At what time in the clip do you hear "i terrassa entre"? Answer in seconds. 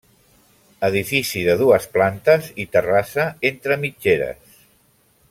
2.63-3.79